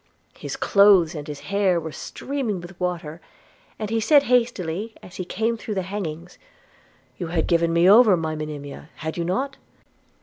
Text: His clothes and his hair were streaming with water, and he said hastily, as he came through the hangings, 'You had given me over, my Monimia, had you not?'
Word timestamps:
His 0.35 0.55
clothes 0.55 1.13
and 1.13 1.27
his 1.27 1.41
hair 1.41 1.79
were 1.79 1.91
streaming 1.91 2.59
with 2.59 2.79
water, 2.79 3.21
and 3.77 3.91
he 3.91 3.99
said 3.99 4.23
hastily, 4.23 4.95
as 5.03 5.17
he 5.17 5.23
came 5.25 5.57
through 5.57 5.75
the 5.75 5.83
hangings, 5.83 6.39
'You 7.19 7.27
had 7.27 7.45
given 7.45 7.71
me 7.71 7.87
over, 7.87 8.17
my 8.17 8.33
Monimia, 8.35 8.89
had 8.95 9.15
you 9.15 9.23
not?' 9.23 9.57